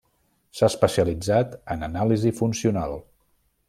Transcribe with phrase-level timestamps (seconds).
[0.59, 3.01] S'ha especialitzat en anàlisi funcional.